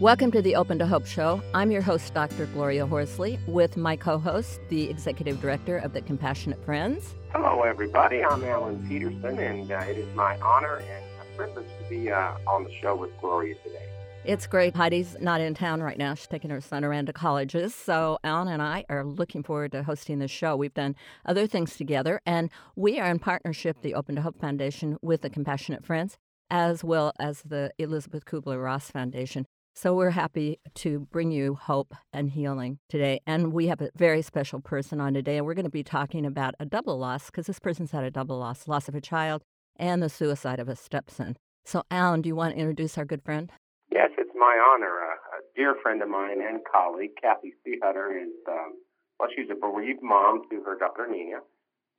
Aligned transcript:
Welcome 0.00 0.30
to 0.30 0.40
the 0.40 0.54
Open 0.54 0.78
to 0.78 0.86
Hope 0.86 1.06
Show. 1.06 1.42
I'm 1.54 1.72
your 1.72 1.82
host, 1.82 2.14
Dr. 2.14 2.46
Gloria 2.46 2.86
Horsley, 2.86 3.36
with 3.48 3.76
my 3.76 3.96
co 3.96 4.16
host, 4.16 4.60
the 4.68 4.88
Executive 4.88 5.40
Director 5.40 5.78
of 5.78 5.92
the 5.92 6.00
Compassionate 6.00 6.64
Friends. 6.64 7.16
Hello, 7.32 7.62
everybody. 7.62 8.22
I'm 8.22 8.44
Alan 8.44 8.86
Pedersen, 8.88 9.40
and 9.40 9.72
uh, 9.72 9.78
it 9.78 9.98
is 9.98 10.14
my 10.14 10.38
honor 10.38 10.76
and 10.76 11.04
a 11.20 11.36
privilege 11.36 11.66
to 11.82 11.90
be 11.90 12.12
uh, 12.12 12.34
on 12.46 12.62
the 12.62 12.72
show 12.80 12.94
with 12.94 13.10
Gloria 13.20 13.56
today. 13.56 13.88
It's 14.24 14.46
great. 14.46 14.76
Heidi's 14.76 15.16
not 15.20 15.40
in 15.40 15.54
town 15.54 15.82
right 15.82 15.98
now. 15.98 16.14
She's 16.14 16.28
taking 16.28 16.50
her 16.50 16.60
son 16.60 16.84
around 16.84 17.06
to 17.06 17.12
colleges. 17.12 17.74
So, 17.74 18.20
Alan 18.22 18.46
and 18.46 18.62
I 18.62 18.84
are 18.88 19.04
looking 19.04 19.42
forward 19.42 19.72
to 19.72 19.82
hosting 19.82 20.20
the 20.20 20.28
show. 20.28 20.54
We've 20.54 20.72
done 20.72 20.94
other 21.26 21.48
things 21.48 21.76
together, 21.76 22.20
and 22.24 22.50
we 22.76 23.00
are 23.00 23.10
in 23.10 23.18
partnership, 23.18 23.78
the 23.82 23.94
Open 23.94 24.14
to 24.14 24.22
Hope 24.22 24.40
Foundation, 24.40 24.96
with 25.02 25.22
the 25.22 25.30
Compassionate 25.30 25.84
Friends, 25.84 26.18
as 26.50 26.84
well 26.84 27.12
as 27.18 27.42
the 27.42 27.72
Elizabeth 27.78 28.24
Kubler 28.26 28.62
Ross 28.62 28.92
Foundation. 28.92 29.44
So 29.80 29.94
we're 29.94 30.10
happy 30.10 30.58
to 30.74 31.06
bring 31.12 31.30
you 31.30 31.54
hope 31.54 31.94
and 32.12 32.28
healing 32.28 32.80
today. 32.88 33.20
And 33.28 33.52
we 33.52 33.68
have 33.68 33.80
a 33.80 33.90
very 33.94 34.22
special 34.22 34.58
person 34.58 35.00
on 35.00 35.14
today. 35.14 35.36
And 35.36 35.46
we're 35.46 35.54
going 35.54 35.66
to 35.66 35.70
be 35.70 35.84
talking 35.84 36.26
about 36.26 36.56
a 36.58 36.66
double 36.66 36.98
loss 36.98 37.26
because 37.26 37.46
this 37.46 37.60
person's 37.60 37.92
had 37.92 38.02
a 38.02 38.10
double 38.10 38.38
loss 38.38 38.66
loss 38.66 38.88
of 38.88 38.96
a 38.96 39.00
child 39.00 39.44
and 39.76 40.02
the 40.02 40.08
suicide 40.08 40.58
of 40.58 40.68
a 40.68 40.74
stepson. 40.74 41.36
So, 41.64 41.84
Alan, 41.92 42.22
do 42.22 42.28
you 42.28 42.34
want 42.34 42.56
to 42.56 42.60
introduce 42.60 42.98
our 42.98 43.04
good 43.04 43.22
friend? 43.22 43.52
Yes, 43.92 44.10
it's 44.18 44.34
my 44.34 44.58
honor. 44.74 44.98
A, 44.98 45.14
dear 45.54 45.76
friend 45.80 46.02
of 46.02 46.08
mine 46.08 46.40
and 46.42 46.58
colleague, 46.66 47.12
Cathy 47.22 47.54
Seehuetter, 47.62 48.20
is, 48.20 48.34
um, 48.48 48.82
well, 49.20 49.28
she's 49.36 49.46
a 49.48 49.54
bereaved 49.54 50.02
mom 50.02 50.42
to 50.50 50.60
her 50.64 50.76
daughter, 50.76 51.06
Nina, 51.08 51.38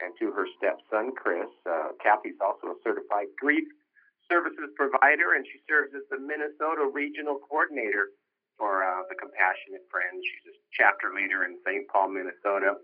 and 0.01 0.13
to 0.19 0.33
her 0.33 0.47
stepson, 0.57 1.13
Chris. 1.15 1.47
Uh, 1.65 1.95
Cathy's 2.03 2.35
also 2.43 2.75
a 2.75 2.75
certified 2.83 3.27
grief 3.39 3.63
services 4.29 4.69
provider, 4.77 5.33
and 5.35 5.43
she 5.49 5.59
serves 5.65 5.91
as 5.97 6.05
the 6.13 6.21
Minnesota 6.21 6.87
Regional 6.87 7.41
Coordinator 7.41 8.13
for 8.55 8.85
uh, 8.85 9.03
the 9.09 9.17
Compassionate 9.17 9.83
Friends. 9.89 10.21
She's 10.21 10.53
a 10.53 10.55
chapter 10.71 11.11
leader 11.11 11.43
in 11.43 11.57
St. 11.65 11.89
Paul, 11.89 12.13
Minnesota. 12.13 12.77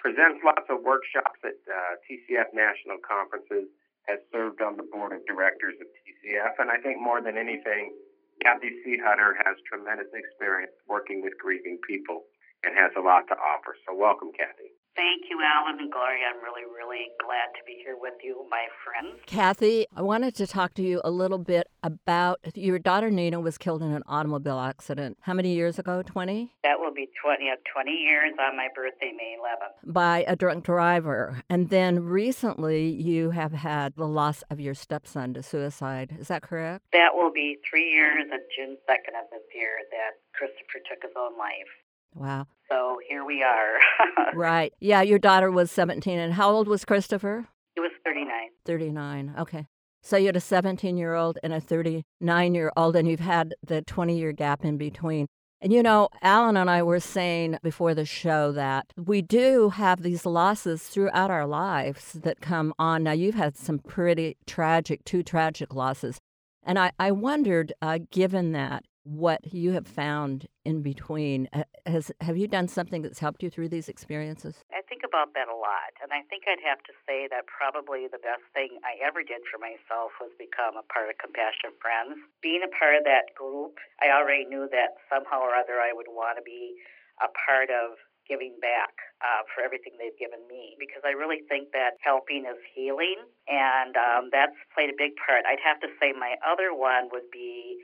Presents 0.00 0.40
lots 0.42 0.66
of 0.72 0.82
workshops 0.82 1.38
at 1.44 1.60
uh, 1.68 2.00
TCF 2.08 2.50
national 2.56 2.98
conferences. 3.04 3.68
Has 4.06 4.22
served 4.30 4.62
on 4.62 4.78
the 4.78 4.86
board 4.86 5.10
of 5.10 5.26
directors 5.26 5.74
of 5.82 5.88
TCF, 5.90 6.62
and 6.62 6.70
I 6.70 6.78
think 6.78 7.02
more 7.02 7.18
than 7.18 7.34
anything, 7.34 7.90
Cathy 8.38 8.70
Seehuetter 8.86 9.34
has 9.42 9.58
tremendous 9.66 10.06
experience 10.14 10.78
working 10.86 11.26
with 11.26 11.34
grieving 11.42 11.82
people 11.82 12.22
and 12.62 12.70
has 12.78 12.94
a 12.94 13.02
lot 13.02 13.26
to 13.26 13.34
offer. 13.34 13.74
So, 13.82 13.98
welcome, 13.98 14.30
Cathy. 14.30 14.75
Thank 14.96 15.28
you, 15.28 15.38
Alan 15.44 15.78
and 15.78 15.92
Gloria. 15.92 16.24
I'm 16.34 16.42
really, 16.42 16.64
really 16.64 17.08
glad 17.22 17.52
to 17.52 17.62
be 17.66 17.76
here 17.84 17.96
with 18.00 18.14
you, 18.24 18.46
my 18.50 18.64
friends. 18.82 19.20
Cathy, 19.26 19.84
I 19.94 20.00
wanted 20.00 20.34
to 20.36 20.46
talk 20.46 20.72
to 20.74 20.82
you 20.82 21.02
a 21.04 21.10
little 21.10 21.36
bit 21.36 21.68
about 21.82 22.40
your 22.54 22.78
daughter 22.78 23.10
Nina 23.10 23.38
was 23.38 23.58
killed 23.58 23.82
in 23.82 23.92
an 23.92 24.02
automobile 24.06 24.58
accident. 24.58 25.18
How 25.20 25.34
many 25.34 25.52
years 25.52 25.78
ago? 25.78 26.02
20? 26.02 26.50
That 26.62 26.80
will 26.80 26.94
be 26.94 27.10
20, 27.22 27.50
uh, 27.50 27.56
20 27.70 27.90
years 27.90 28.32
on 28.40 28.56
my 28.56 28.68
birthday, 28.74 29.12
May 29.14 29.36
11th. 29.38 29.92
By 29.92 30.24
a 30.26 30.34
drunk 30.34 30.64
driver. 30.64 31.42
And 31.50 31.68
then 31.68 32.02
recently 32.02 32.88
you 32.88 33.32
have 33.32 33.52
had 33.52 33.96
the 33.96 34.08
loss 34.08 34.44
of 34.50 34.60
your 34.60 34.74
stepson 34.74 35.34
to 35.34 35.42
suicide. 35.42 36.16
Is 36.18 36.28
that 36.28 36.40
correct? 36.40 36.86
That 36.94 37.10
will 37.14 37.32
be 37.32 37.58
three 37.68 37.90
years 37.90 38.24
on 38.32 38.40
June 38.56 38.78
2nd 38.88 39.12
of 39.20 39.28
this 39.30 39.44
year 39.54 39.76
that 39.90 40.16
Christopher 40.32 40.80
took 40.88 41.02
his 41.02 41.12
own 41.16 41.36
life. 41.36 41.68
Wow. 42.14 42.46
So 42.68 42.98
here 43.08 43.24
we 43.24 43.42
are. 43.42 44.34
right. 44.34 44.72
Yeah, 44.80 45.02
your 45.02 45.18
daughter 45.18 45.50
was 45.50 45.70
17. 45.70 46.18
And 46.18 46.34
how 46.34 46.50
old 46.50 46.68
was 46.68 46.84
Christopher? 46.84 47.46
He 47.74 47.80
was 47.80 47.90
39. 48.04 48.32
39. 48.64 49.34
Okay. 49.38 49.66
So 50.02 50.16
you 50.16 50.26
had 50.26 50.36
a 50.36 50.40
17 50.40 50.96
year 50.96 51.14
old 51.14 51.38
and 51.42 51.52
a 51.52 51.60
39 51.60 52.54
year 52.54 52.72
old, 52.76 52.96
and 52.96 53.08
you've 53.08 53.20
had 53.20 53.54
the 53.66 53.82
20 53.82 54.16
year 54.16 54.32
gap 54.32 54.64
in 54.64 54.76
between. 54.76 55.26
And 55.60 55.72
you 55.72 55.82
know, 55.82 56.10
Alan 56.22 56.56
and 56.56 56.70
I 56.70 56.82
were 56.82 57.00
saying 57.00 57.58
before 57.62 57.94
the 57.94 58.04
show 58.04 58.52
that 58.52 58.92
we 58.96 59.22
do 59.22 59.70
have 59.70 60.02
these 60.02 60.26
losses 60.26 60.82
throughout 60.82 61.30
our 61.30 61.46
lives 61.46 62.12
that 62.12 62.40
come 62.40 62.74
on. 62.78 63.02
Now, 63.02 63.12
you've 63.12 63.34
had 63.34 63.56
some 63.56 63.78
pretty 63.78 64.36
tragic, 64.46 65.04
two 65.04 65.22
tragic 65.22 65.74
losses. 65.74 66.18
And 66.62 66.78
I, 66.78 66.92
I 66.98 67.10
wondered, 67.10 67.72
uh, 67.80 67.98
given 68.10 68.52
that, 68.52 68.84
what 69.06 69.54
you 69.54 69.70
have 69.70 69.86
found 69.86 70.50
in 70.66 70.82
between. 70.82 71.48
Has 71.86 72.10
have 72.20 72.36
you 72.36 72.50
done 72.50 72.66
something 72.66 73.02
that's 73.02 73.22
helped 73.22 73.42
you 73.42 73.50
through 73.50 73.70
these 73.70 73.88
experiences? 73.88 74.66
I 74.74 74.82
think 74.90 75.06
about 75.06 75.30
that 75.38 75.46
a 75.46 75.54
lot, 75.54 75.94
and 76.02 76.10
I 76.10 76.26
think 76.26 76.50
I'd 76.50 76.62
have 76.66 76.82
to 76.90 76.94
say 77.06 77.30
that 77.30 77.46
probably 77.46 78.10
the 78.10 78.18
best 78.18 78.42
thing 78.50 78.82
I 78.82 78.98
ever 78.98 79.22
did 79.22 79.46
for 79.46 79.62
myself 79.62 80.10
was 80.18 80.34
become 80.34 80.74
a 80.74 80.82
part 80.90 81.06
of 81.06 81.22
Compassion 81.22 81.78
Friends. 81.78 82.18
Being 82.42 82.66
a 82.66 82.72
part 82.74 82.98
of 82.98 83.06
that 83.06 83.30
group, 83.38 83.78
I 84.02 84.10
already 84.10 84.50
knew 84.50 84.66
that 84.74 84.98
somehow 85.06 85.38
or 85.38 85.54
other 85.54 85.78
I 85.78 85.94
would 85.94 86.10
want 86.10 86.42
to 86.42 86.44
be 86.44 86.74
a 87.22 87.30
part 87.46 87.70
of 87.70 87.94
giving 88.28 88.58
back 88.60 88.92
uh, 89.22 89.46
for 89.54 89.62
everything 89.62 89.94
they've 89.96 90.18
given 90.18 90.42
me 90.50 90.76
because 90.76 91.00
I 91.06 91.14
really 91.14 91.46
think 91.48 91.72
that 91.72 91.96
helping 92.02 92.44
is 92.44 92.58
healing, 92.74 93.22
and 93.48 93.94
um, 93.96 94.22
that's 94.34 94.56
played 94.74 94.90
a 94.90 94.98
big 94.98 95.16
part. 95.16 95.46
I'd 95.46 95.62
have 95.62 95.80
to 95.80 95.90
say 95.96 96.12
my 96.12 96.36
other 96.44 96.74
one 96.74 97.08
would 97.14 97.30
be 97.32 97.80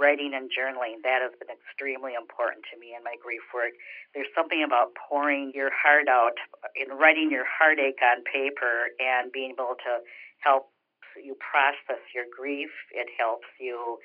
writing 0.00 0.32
and 0.34 0.50
journaling. 0.50 1.04
That 1.04 1.22
has 1.22 1.34
been 1.38 1.52
extremely 1.52 2.16
important 2.16 2.64
to 2.72 2.80
me 2.80 2.96
in 2.96 3.04
my 3.04 3.14
grief 3.20 3.44
work. 3.52 3.76
There's 4.16 4.30
something 4.34 4.64
about 4.64 4.96
pouring 4.96 5.52
your 5.54 5.70
heart 5.70 6.08
out 6.08 6.40
in 6.74 6.90
writing 6.96 7.30
your 7.30 7.46
heartache 7.46 8.00
on 8.00 8.24
paper 8.24 8.90
and 8.98 9.30
being 9.30 9.54
able 9.54 9.76
to 9.84 10.02
help 10.42 10.71
you 11.16 11.36
process 11.40 12.02
your 12.14 12.24
grief. 12.30 12.70
It 12.92 13.08
helps 13.18 13.48
you 13.58 13.98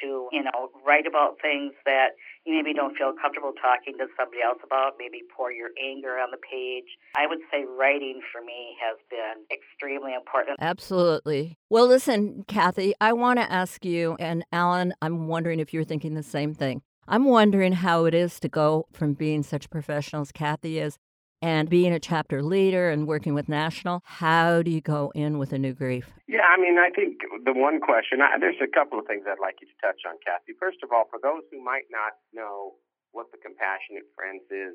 to, 0.00 0.28
you 0.32 0.42
know, 0.42 0.70
write 0.84 1.06
about 1.06 1.36
things 1.42 1.72
that 1.84 2.16
you 2.44 2.54
maybe 2.54 2.72
don't 2.72 2.96
feel 2.96 3.12
comfortable 3.20 3.52
talking 3.52 3.98
to 3.98 4.06
somebody 4.16 4.42
else 4.42 4.58
about, 4.64 4.94
maybe 4.98 5.22
pour 5.36 5.52
your 5.52 5.70
anger 5.82 6.18
on 6.18 6.30
the 6.30 6.38
page. 6.38 6.96
I 7.16 7.26
would 7.26 7.40
say 7.50 7.64
writing 7.68 8.20
for 8.32 8.40
me 8.40 8.76
has 8.80 8.98
been 9.10 9.44
extremely 9.52 10.14
important. 10.14 10.56
Absolutely. 10.60 11.58
Well, 11.68 11.86
listen, 11.86 12.44
Cathy, 12.48 12.94
I 13.00 13.12
want 13.12 13.38
to 13.38 13.50
ask 13.50 13.84
you, 13.84 14.16
and 14.18 14.44
Alan, 14.52 14.94
I'm 15.02 15.28
wondering 15.28 15.60
if 15.60 15.72
you're 15.72 15.84
thinking 15.84 16.14
the 16.14 16.22
same 16.22 16.54
thing. 16.54 16.82
I'm 17.06 17.26
wondering 17.26 17.72
how 17.74 18.06
it 18.06 18.14
is 18.14 18.40
to 18.40 18.48
go 18.48 18.86
from 18.92 19.12
being 19.12 19.42
such 19.42 19.66
a 19.66 19.68
professional 19.68 20.22
as 20.22 20.32
Cathy 20.32 20.78
is 20.78 20.98
and 21.44 21.68
being 21.68 21.92
a 21.92 22.00
chapter 22.00 22.40
leader 22.40 22.88
and 22.88 23.04
working 23.04 23.36
with 23.36 23.52
National, 23.52 24.00
how 24.08 24.64
do 24.64 24.72
you 24.72 24.80
go 24.80 25.12
in 25.12 25.36
with 25.36 25.52
a 25.52 25.60
new 25.60 25.76
grief? 25.76 26.08
Yeah, 26.24 26.48
I 26.48 26.56
mean, 26.56 26.80
I 26.80 26.88
think 26.88 27.20
the 27.44 27.52
one 27.52 27.84
question, 27.84 28.24
I, 28.24 28.40
there's 28.40 28.64
a 28.64 28.72
couple 28.72 28.96
of 28.96 29.04
things 29.04 29.28
I'd 29.28 29.36
like 29.36 29.60
you 29.60 29.68
to 29.68 29.78
touch 29.84 30.08
on, 30.08 30.16
Cathy. 30.24 30.56
First 30.56 30.80
of 30.80 30.88
all, 30.88 31.04
for 31.12 31.20
those 31.20 31.44
who 31.52 31.60
might 31.60 31.84
not 31.92 32.16
know 32.32 32.80
what 33.12 33.28
the 33.28 33.36
Compassionate 33.36 34.08
Friends 34.16 34.40
is, 34.48 34.72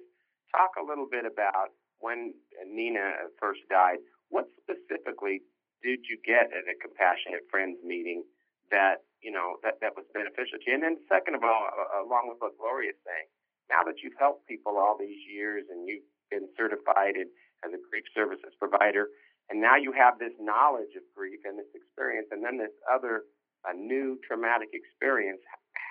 talk 0.53 0.78
a 0.78 0.85
little 0.85 1.09
bit 1.09 1.25
about 1.25 1.74
when 2.06 2.38
Nina 2.62 3.34
first 3.41 3.66
died. 3.66 3.97
What 4.29 4.46
specifically 4.62 5.41
did 5.81 6.06
you 6.06 6.22
get 6.22 6.53
at 6.53 6.69
a 6.69 6.78
Compassionate 6.78 7.50
Friends 7.50 7.81
meeting 7.81 8.22
that, 8.69 9.09
you 9.25 9.34
know, 9.34 9.58
that, 9.66 9.81
that 9.81 9.97
was 9.97 10.06
beneficial 10.13 10.62
to 10.62 10.66
you? 10.69 10.78
And 10.78 10.85
then 10.85 11.02
second 11.09 11.34
of 11.34 11.41
all, 11.41 11.66
along 11.97 12.29
with 12.29 12.38
what 12.38 12.53
Gloria's 12.62 13.02
saying, 13.02 13.25
now 13.74 13.81
that 13.90 14.06
you've 14.06 14.22
helped 14.22 14.46
people 14.46 14.78
all 14.78 14.94
these 14.94 15.18
years 15.25 15.66
and 15.74 15.90
you've 15.90 16.06
been 16.31 16.47
certified 16.57 17.17
as 17.17 17.72
a 17.73 17.81
grief 17.90 18.06
services 18.16 18.53
provider, 18.57 19.09
and 19.50 19.59
now 19.59 19.75
you 19.75 19.91
have 19.91 20.19
this 20.19 20.34
knowledge 20.40 20.94
of 20.95 21.03
grief 21.17 21.41
and 21.44 21.57
this 21.57 21.69
experience, 21.73 22.29
and 22.31 22.45
then 22.45 22.57
this 22.57 22.73
other 22.85 23.25
a 23.67 23.73
new 23.75 24.19
traumatic 24.23 24.69
experience. 24.72 25.41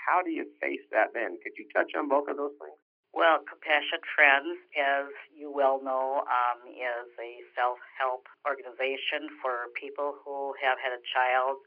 How 0.07 0.23
do 0.23 0.31
you 0.31 0.49
face 0.61 0.85
that 0.93 1.13
then? 1.13 1.37
Could 1.45 1.53
you 1.59 1.69
touch 1.75 1.93
on 1.93 2.09
both 2.09 2.29
of 2.29 2.37
those 2.41 2.57
things? 2.57 2.79
Well, 3.13 3.41
Compassion 3.45 4.05
Friends, 4.15 4.57
as 4.77 5.09
you 5.33 5.51
well 5.51 5.81
know, 5.83 6.25
um, 6.29 6.59
is 6.69 7.09
a 7.19 7.41
self 7.57 7.81
help 7.99 8.29
organization 8.47 9.33
for 9.41 9.73
people 9.77 10.17
who 10.25 10.55
have 10.61 10.77
had 10.77 10.93
a 10.93 11.03
child, 11.13 11.61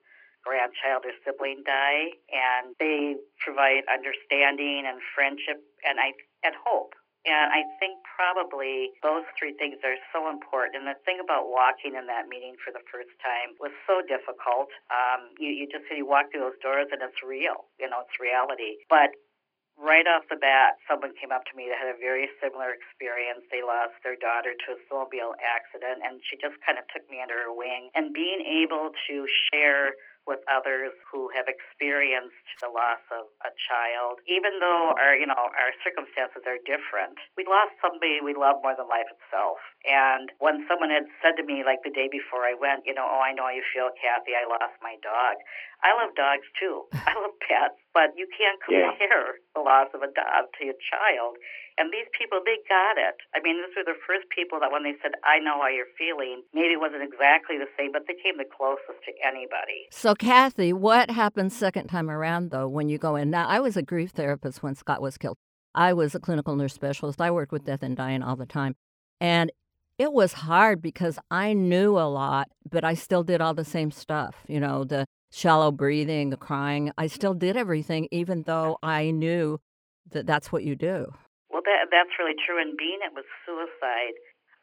grandchild, 0.46 1.06
or 1.06 1.14
sibling 1.26 1.66
die, 1.66 2.18
and 2.29 2.73
they 2.78 3.18
provide 3.41 3.85
understanding 3.90 4.85
and 4.85 5.02
friendship 5.14 5.62
and 5.85 6.00
I 6.00 6.14
and 6.46 6.53
hope 6.62 6.94
and 7.26 7.53
I 7.53 7.62
think 7.78 8.02
probably 8.02 8.97
those 9.06 9.26
three 9.38 9.53
things 9.53 9.78
are 9.85 9.97
so 10.09 10.26
important. 10.26 10.82
And 10.82 10.90
the 10.90 10.97
thing 11.06 11.22
about 11.22 11.53
walking 11.53 11.94
in 11.94 12.09
that 12.09 12.26
meeting 12.26 12.58
for 12.58 12.73
the 12.73 12.82
first 12.90 13.14
time 13.22 13.53
was 13.62 13.73
so 13.85 14.02
difficult. 14.02 14.73
Um, 14.90 15.29
you, 15.38 15.53
you 15.53 15.66
just 15.70 15.85
you 15.94 16.06
walk 16.06 16.34
through 16.34 16.50
those 16.50 16.62
doors 16.66 16.90
and 16.90 17.02
it's 17.06 17.22
real, 17.22 17.70
you 17.78 17.85
know, 17.85 18.02
it's 18.02 18.18
reality. 18.18 18.82
But 18.90 19.14
right 19.78 20.06
off 20.06 20.26
the 20.29 20.38
bat, 20.38 20.78
someone 20.90 21.14
came 21.18 21.34
up 21.34 21.46
to 21.50 21.53
me 21.58 21.70
that 21.70 21.78
had 21.82 21.94
a 21.94 21.97
very 21.97 22.29
similar 22.38 22.73
experience. 22.73 23.46
They 23.50 23.66
lost 23.66 23.97
their 24.06 24.18
daughter 24.18 24.53
to 24.53 24.68
a 24.73 24.78
snowmobile 24.85 25.38
accident, 25.41 26.06
and 26.06 26.22
she 26.26 26.38
just 26.38 26.58
kind 26.62 26.78
of 26.78 26.85
took 26.94 27.06
me 27.09 27.18
under 27.22 27.50
her 27.50 27.53
wing. 27.53 27.90
And 27.97 28.14
being 28.14 28.46
able 28.46 28.94
to 29.09 29.16
share 29.50 29.97
with 30.32 30.40
others 30.48 30.96
who 31.12 31.28
have 31.36 31.52
experienced 31.52 32.48
the 32.64 32.72
loss 32.72 33.04
of 33.12 33.28
a 33.44 33.52
child. 33.68 34.24
Even 34.32 34.64
though 34.64 34.96
our, 34.96 35.20
you 35.20 35.28
know, 35.28 35.36
our 35.36 35.76
circumstances 35.84 36.48
are 36.48 36.56
different, 36.64 37.20
we 37.36 37.44
lost 37.44 37.76
somebody 37.84 38.24
we 38.24 38.32
love 38.32 38.64
more 38.64 38.72
than 38.80 38.88
life 38.88 39.12
itself. 39.12 39.60
And 39.84 40.32
when 40.40 40.64
someone 40.72 40.88
had 40.88 41.12
said 41.20 41.36
to 41.36 41.44
me, 41.44 41.68
like 41.68 41.84
the 41.84 41.92
day 41.92 42.08
before 42.08 42.48
I 42.48 42.56
went, 42.56 42.88
you 42.88 42.96
know, 42.96 43.04
oh, 43.04 43.20
I 43.20 43.36
know 43.36 43.52
how 43.52 43.54
you 43.54 43.68
feel, 43.76 43.92
Cathy, 44.00 44.32
I 44.40 44.48
lost 44.48 44.80
my 44.80 44.96
dog. 45.04 45.36
I 45.84 45.98
love 45.98 46.14
dogs 46.14 46.46
too. 46.56 46.86
I 47.10 47.18
love 47.18 47.36
pets, 47.42 47.78
but 47.92 48.14
you 48.16 48.30
can't 48.30 48.62
compare 48.62 49.36
yeah. 49.36 49.42
the 49.58 49.62
loss 49.66 49.90
of 49.92 50.06
a 50.06 50.12
dog 50.14 50.54
to 50.62 50.72
a 50.72 50.78
child. 50.78 51.42
And 51.80 51.90
these 51.90 52.06
people, 52.14 52.44
they 52.44 52.60
got 52.70 53.00
it. 53.02 53.18
I 53.34 53.40
mean, 53.42 53.58
these 53.58 53.74
were 53.74 53.88
the 53.88 53.98
first 54.06 54.28
people 54.30 54.60
that 54.60 54.70
when 54.70 54.84
they 54.84 54.94
said, 55.02 55.18
I 55.24 55.40
know 55.40 55.58
how 55.64 55.72
you're 55.72 55.90
feeling, 55.98 56.44
maybe 56.54 56.76
it 56.76 56.82
wasn't 56.84 57.02
exactly 57.02 57.58
the 57.58 57.72
same, 57.74 57.96
but 57.96 58.06
they 58.06 58.14
came 58.20 58.38
the 58.38 58.46
closest 58.46 59.02
to 59.08 59.12
anybody. 59.24 59.88
So, 59.90 60.14
Cathy, 60.22 60.72
what 60.72 61.09
happened 61.09 61.52
second 61.52 61.88
time 61.88 62.08
around, 62.08 62.52
though, 62.52 62.68
when 62.68 62.90
you 62.90 63.00
go 63.00 63.16
in? 63.16 63.32
Now, 63.32 63.47
I 63.47 63.59
was 63.59 63.76
a 63.76 63.82
grief 63.82 64.12
therapist 64.12 64.62
when 64.62 64.76
Scott 64.76 65.02
was 65.02 65.18
killed. 65.18 65.35
I 65.73 65.94
was 65.94 66.14
a 66.14 66.20
clinical 66.20 66.56
nurse 66.56 66.76
specialist. 66.76 67.20
I 67.20 67.32
worked 67.32 67.52
with 67.52 67.66
death 67.66 67.82
and 67.82 67.97
dying 67.97 68.22
all 68.22 68.35
the 68.35 68.46
time. 68.46 68.76
And 69.20 69.52
it 69.97 70.14
was 70.14 70.34
hard 70.34 70.79
because 70.79 71.18
I 71.32 71.53
knew 71.53 71.97
a 71.97 72.06
lot, 72.06 72.50
but 72.70 72.84
I 72.84 72.94
still 72.94 73.23
did 73.23 73.41
all 73.41 73.56
the 73.56 73.66
same 73.66 73.90
stuff, 73.90 74.35
you 74.47 74.59
know, 74.59 74.84
the 74.84 75.08
shallow 75.32 75.72
breathing, 75.72 76.29
the 76.29 76.38
crying. 76.38 76.91
I 77.00 77.08
still 77.08 77.34
did 77.34 77.58
everything, 77.58 78.08
even 78.12 78.44
though 78.44 78.78
I 78.84 79.09
knew 79.09 79.59
that 80.12 80.28
that's 80.28 80.52
what 80.52 80.64
you 80.64 80.76
do. 80.76 81.12
Well, 81.50 81.64
that, 81.66 81.88
that's 81.90 82.12
really 82.20 82.38
true. 82.46 82.62
And 82.62 82.78
being 82.78 83.00
it 83.03 83.14
was 83.16 83.26
suicide, 83.44 84.14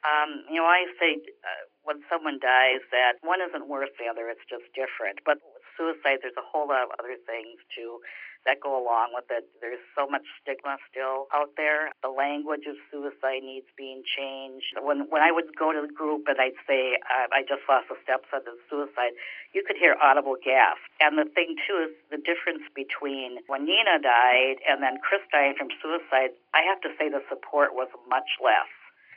um, 0.06 0.44
you 0.48 0.62
know, 0.62 0.66
I 0.66 0.86
say 1.00 1.18
uh, 1.18 1.66
when 1.88 2.04
someone 2.12 2.36
dies 2.36 2.84
that 2.92 3.16
one 3.24 3.40
isn't 3.40 3.64
worse 3.64 3.88
than 3.96 4.04
the 4.04 4.12
other, 4.12 4.28
it's 4.28 4.44
just 4.44 4.68
different. 4.76 5.24
But 5.24 5.40
suicide, 5.72 6.20
there's 6.20 6.36
a 6.36 6.44
whole 6.44 6.68
lot 6.68 6.84
of 6.84 6.90
other 7.00 7.16
things 7.24 7.56
too 7.72 8.04
that 8.46 8.62
go 8.62 8.76
along 8.76 9.12
with 9.16 9.26
it. 9.32 9.48
There's 9.60 9.82
so 9.96 10.06
much 10.06 10.22
stigma 10.40 10.78
still 10.86 11.26
out 11.34 11.56
there. 11.56 11.90
The 12.04 12.12
language 12.12 12.68
of 12.70 12.76
suicide 12.92 13.42
needs 13.42 13.66
being 13.74 14.04
changed. 14.04 14.76
When 14.78 15.10
when 15.10 15.24
I 15.24 15.32
would 15.32 15.56
go 15.56 15.72
to 15.72 15.80
the 15.80 15.90
group 15.90 16.28
and 16.28 16.38
I'd 16.38 16.56
say 16.68 17.00
uh, 17.02 17.32
I 17.32 17.42
just 17.42 17.64
lost 17.66 17.90
a 17.90 17.96
stepson 18.04 18.44
to 18.46 18.54
suicide, 18.70 19.16
you 19.56 19.64
could 19.66 19.80
hear 19.80 19.96
audible 19.98 20.36
gasps. 20.38 20.84
And 21.00 21.18
the 21.18 21.26
thing 21.26 21.56
too 21.66 21.88
is 21.88 21.92
the 22.12 22.20
difference 22.20 22.62
between 22.76 23.42
when 23.48 23.64
Nina 23.64 23.98
died 23.98 24.62
and 24.68 24.84
then 24.84 25.02
Chris 25.02 25.24
dying 25.32 25.56
from 25.58 25.72
suicide. 25.82 26.36
I 26.54 26.62
have 26.68 26.80
to 26.84 26.92
say 27.00 27.08
the 27.08 27.24
support 27.32 27.74
was 27.74 27.88
much 28.06 28.28
less. 28.38 28.70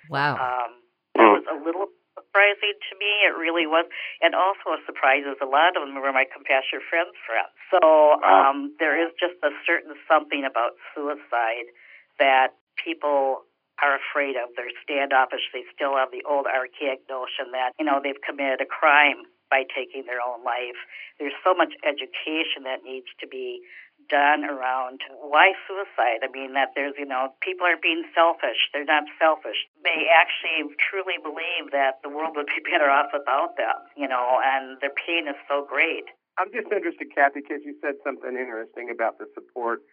Wow. 0.10 0.36
Um, 0.40 0.72
it 1.16 1.30
was 1.30 1.46
a 1.46 1.58
little 1.62 1.88
surprising 2.16 2.76
to 2.90 2.94
me. 3.00 3.12
It 3.28 3.36
really 3.36 3.68
was. 3.68 3.86
And 4.22 4.36
also 4.36 4.78
a 4.78 4.82
surprise 4.86 5.24
is 5.28 5.40
a 5.42 5.50
lot 5.50 5.76
of 5.76 5.84
them 5.84 5.96
were 5.96 6.14
my 6.14 6.26
compassionate 6.28 6.86
friends' 6.90 7.18
friends. 7.24 7.54
So 7.72 8.22
um, 8.22 8.76
there 8.80 9.00
is 9.00 9.12
just 9.20 9.38
a 9.44 9.52
certain 9.66 9.96
something 10.08 10.44
about 10.44 10.76
suicide 10.94 11.72
that 12.20 12.56
people 12.78 13.48
are 13.82 13.98
afraid 13.98 14.38
of. 14.38 14.54
They're 14.56 14.72
standoffish. 14.86 15.42
They 15.54 15.66
still 15.74 15.98
have 15.98 16.14
the 16.14 16.22
old 16.28 16.46
archaic 16.46 17.02
notion 17.10 17.52
that, 17.54 17.74
you 17.80 17.86
know, 17.86 18.00
they've 18.04 18.20
committed 18.22 18.62
a 18.62 18.70
crime 18.70 19.26
by 19.52 19.68
taking 19.68 20.08
their 20.08 20.24
own 20.24 20.42
life. 20.48 20.80
There's 21.20 21.36
so 21.44 21.54
much 21.54 21.76
education 21.84 22.64
that 22.64 22.88
needs 22.88 23.12
to 23.20 23.28
be 23.28 23.62
done 24.10 24.48
around 24.48 25.04
why 25.20 25.54
suicide. 25.68 26.24
I 26.24 26.32
mean, 26.32 26.54
that 26.56 26.74
there's, 26.74 26.96
you 26.98 27.06
know, 27.06 27.36
people 27.44 27.68
are 27.68 27.78
being 27.78 28.08
selfish. 28.16 28.72
They're 28.74 28.88
not 28.88 29.06
selfish. 29.20 29.68
They 29.84 30.10
actually 30.10 30.72
truly 30.80 31.20
believe 31.22 31.70
that 31.72 32.02
the 32.02 32.10
world 32.10 32.34
would 32.40 32.50
be 32.50 32.64
better 32.72 32.90
off 32.90 33.12
without 33.14 33.60
them, 33.60 33.78
you 34.00 34.08
know, 34.08 34.40
and 34.42 34.80
their 34.82 34.96
pain 34.96 35.28
is 35.28 35.38
so 35.46 35.68
great. 35.68 36.10
I'm 36.40 36.50
just 36.50 36.72
interested, 36.72 37.12
Cathy, 37.14 37.44
because 37.44 37.62
you 37.68 37.76
said 37.84 38.00
something 38.04 38.34
interesting 38.34 38.90
about 38.90 39.20
the 39.20 39.28
support. 39.36 39.84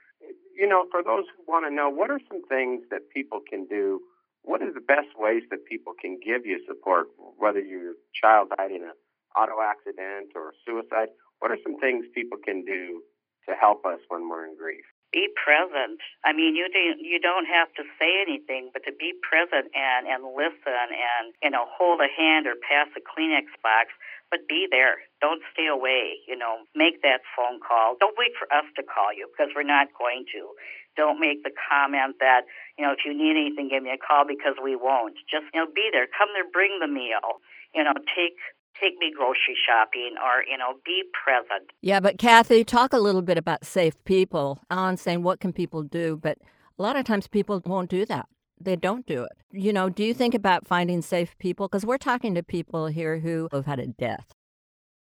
You 0.54 0.66
know, 0.66 0.86
for 0.90 1.02
those 1.02 1.26
who 1.34 1.42
want 1.50 1.66
to 1.66 1.74
know, 1.74 1.90
what 1.90 2.10
are 2.10 2.22
some 2.30 2.42
things 2.46 2.86
that 2.90 3.10
people 3.10 3.42
can 3.42 3.66
do? 3.66 4.00
What 4.42 4.62
are 4.62 4.72
the 4.72 4.80
best 4.80 5.12
ways 5.18 5.42
that 5.50 5.66
people 5.66 5.92
can 5.98 6.18
give 6.24 6.46
you 6.46 6.62
support, 6.66 7.08
whether 7.36 7.60
your 7.60 7.94
child 8.14 8.50
died 8.56 8.70
in 8.70 8.82
an 8.82 8.94
auto 9.38 9.62
accident 9.62 10.34
or 10.34 10.52
suicide? 10.66 11.14
What 11.38 11.52
are 11.54 11.58
some 11.62 11.78
things 11.78 12.04
people 12.14 12.38
can 12.42 12.64
do 12.64 13.02
to 13.48 13.56
help 13.56 13.88
us 13.88 13.98
when 14.12 14.28
we're 14.28 14.44
in 14.44 14.54
grief. 14.54 14.84
Be 15.08 15.24
present. 15.40 16.04
I 16.20 16.36
mean, 16.36 16.52
you 16.52 16.68
don't 16.68 17.00
you 17.00 17.16
don't 17.16 17.48
have 17.48 17.72
to 17.80 17.82
say 17.96 18.20
anything, 18.20 18.68
but 18.76 18.84
to 18.84 18.92
be 18.92 19.16
present 19.24 19.72
and 19.72 20.04
and 20.04 20.20
listen 20.36 20.88
and 20.92 21.32
you 21.40 21.48
know 21.48 21.64
hold 21.64 22.04
a 22.04 22.12
hand 22.12 22.44
or 22.44 22.60
pass 22.60 22.92
a 22.92 23.00
Kleenex 23.00 23.48
box, 23.64 23.88
but 24.28 24.44
be 24.44 24.68
there. 24.68 25.00
Don't 25.24 25.40
stay 25.56 25.64
away. 25.64 26.20
You 26.28 26.36
know, 26.36 26.68
make 26.76 27.00
that 27.00 27.24
phone 27.32 27.56
call. 27.64 27.96
Don't 27.96 28.20
wait 28.20 28.36
for 28.36 28.52
us 28.52 28.68
to 28.76 28.84
call 28.84 29.08
you 29.16 29.32
because 29.32 29.48
we're 29.56 29.64
not 29.64 29.88
going 29.96 30.28
to. 30.36 30.52
Don't 30.92 31.16
make 31.16 31.40
the 31.40 31.56
comment 31.56 32.20
that 32.20 32.44
you 32.76 32.84
know 32.84 32.92
if 32.92 33.00
you 33.08 33.16
need 33.16 33.32
anything, 33.32 33.72
give 33.72 33.80
me 33.80 33.96
a 33.96 33.96
call 33.96 34.28
because 34.28 34.60
we 34.60 34.76
won't. 34.76 35.16
Just 35.24 35.48
you 35.56 35.64
know, 35.64 35.72
be 35.72 35.88
there. 35.88 36.04
Come 36.04 36.36
there. 36.36 36.44
Bring 36.44 36.84
the 36.84 36.90
meal. 36.90 37.40
You 37.72 37.80
know, 37.80 37.96
take 38.12 38.36
take 38.80 38.98
me 38.98 39.12
grocery 39.14 39.56
shopping 39.66 40.14
or, 40.22 40.44
you 40.50 40.56
know, 40.56 40.74
be 40.84 41.02
present. 41.12 41.70
Yeah, 41.82 42.00
but 42.00 42.18
Cathy, 42.18 42.64
talk 42.64 42.92
a 42.92 42.98
little 42.98 43.22
bit 43.22 43.38
about 43.38 43.64
safe 43.64 43.94
people. 44.04 44.60
Alan's 44.70 45.00
saying 45.00 45.22
what 45.22 45.40
can 45.40 45.52
people 45.52 45.82
do, 45.82 46.18
but 46.20 46.38
a 46.78 46.82
lot 46.82 46.96
of 46.96 47.04
times 47.04 47.26
people 47.26 47.60
won't 47.64 47.90
do 47.90 48.06
that. 48.06 48.26
They 48.60 48.76
don't 48.76 49.06
do 49.06 49.22
it. 49.22 49.32
You 49.52 49.72
know, 49.72 49.88
do 49.88 50.02
you 50.04 50.14
think 50.14 50.34
about 50.34 50.66
finding 50.66 51.02
safe 51.02 51.36
people? 51.38 51.68
Because 51.68 51.86
we're 51.86 51.98
talking 51.98 52.34
to 52.34 52.42
people 52.42 52.86
here 52.86 53.18
who 53.18 53.48
have 53.52 53.66
had 53.66 53.78
a 53.78 53.86
death. 53.86 54.26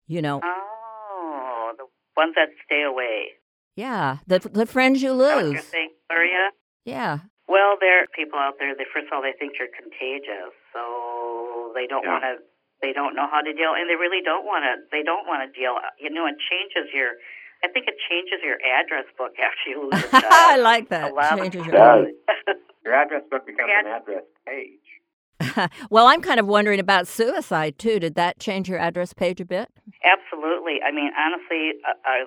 You 0.08 0.22
know. 0.22 0.42
Oh, 0.44 1.74
the 1.78 1.86
ones 2.16 2.34
that 2.36 2.50
stay 2.66 2.84
away. 2.84 3.34
Yeah, 3.76 4.18
the 4.26 4.40
the 4.40 4.66
friends 4.66 5.02
you 5.02 5.14
lose. 5.14 5.54
You're 5.54 5.62
saying, 5.62 5.90
Gloria? 6.10 6.50
Yeah. 6.86 7.20
Well, 7.48 7.78
there 7.80 8.04
are 8.04 8.08
people 8.16 8.40
out 8.40 8.56
there. 8.60 8.76
They 8.76 8.86
first 8.94 9.08
of 9.08 9.14
all, 9.14 9.22
they 9.22 9.34
think 9.38 9.54
you're 9.60 9.74
contagious, 9.74 10.54
so 10.74 11.72
they 11.76 11.88
don't 11.88 12.04
yeah. 12.04 12.12
want 12.12 12.24
to 12.24 12.36
they 12.82 12.94
don't 12.94 13.16
know 13.16 13.28
how 13.30 13.42
to 13.42 13.54
deal, 13.54 13.74
and 13.74 13.90
they 13.90 13.96
really 13.96 14.22
don't 14.24 14.46
want 14.46 14.64
to. 14.64 14.82
They 14.92 15.02
don't 15.04 15.26
want 15.26 15.42
to 15.46 15.50
deal. 15.50 15.76
You 16.00 16.10
know, 16.10 16.26
it 16.28 16.38
changes 16.38 16.94
your. 16.94 17.18
I 17.64 17.68
think 17.74 17.88
it 17.90 17.98
changes 18.06 18.46
your 18.46 18.62
address 18.62 19.10
book 19.18 19.34
after 19.42 19.66
you 19.66 19.90
lose 19.90 20.04
a 20.06 20.22
child. 20.22 20.30
I 20.30 20.58
like 20.58 20.90
that. 20.90 21.10
changes 21.38 21.66
your, 21.66 21.74
your 22.86 22.94
address 22.94 23.24
book 23.32 23.48
becomes 23.48 23.72
an 23.74 23.88
address 23.88 24.24
page. 24.46 24.88
well, 25.90 26.08
I'm 26.08 26.22
kind 26.22 26.40
of 26.40 26.46
wondering 26.46 26.80
about 26.80 27.08
suicide 27.08 27.80
too. 27.80 28.00
Did 28.00 28.16
that 28.16 28.40
change 28.40 28.70
your 28.70 28.80
address 28.80 29.14
page 29.14 29.42
a 29.42 29.46
bit? 29.46 29.70
Absolutely. 30.06 30.80
I 30.86 30.92
mean, 30.92 31.10
honestly, 31.18 31.82
a, 31.86 32.10
a 32.10 32.26